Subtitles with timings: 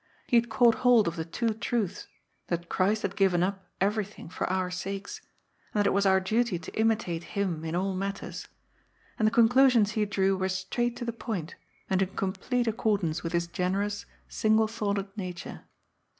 [0.25, 2.07] He had caught hold of the two truths
[2.47, 5.21] that Christ had given up everything for our sakes,
[5.71, 8.47] and that it was our duty to imitate Him in all matters,
[9.19, 11.53] and the conclu sions he drew were straight to the point
[11.87, 15.65] and in complete accordance with his generous, single thoughted nature.